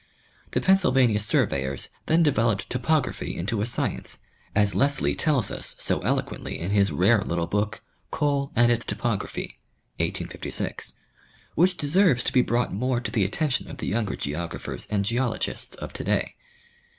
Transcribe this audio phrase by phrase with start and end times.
[0.53, 4.17] The Pennsylvania surveyors then developed topography into a science,
[4.55, 7.83] as Lesley tells us so eloquently in his rare little book"
[8.19, 9.59] Coal and its Topography,"
[9.97, 10.93] 1856,
[11.53, 15.75] which deserves to be brought more to the attention of the younger geographers and geologists
[15.75, 16.33] of to day.